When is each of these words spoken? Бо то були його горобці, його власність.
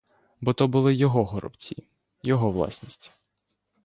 Бо 0.41 0.53
то 0.53 0.67
були 0.67 0.95
його 0.95 1.25
горобці, 1.25 1.83
його 2.23 2.51
власність. 2.51 3.11